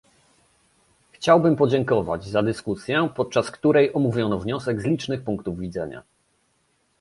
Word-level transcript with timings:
Chciałbym 1.11 1.55
podziękować 1.55 2.25
za 2.25 2.43
dyskusję, 2.43 3.09
podczas 3.15 3.51
której 3.51 3.95
omówiono 3.95 4.39
wniosek 4.39 4.81
z 4.81 4.85
licznych 4.85 5.23
punktów 5.23 5.59
widzenia 5.59 6.03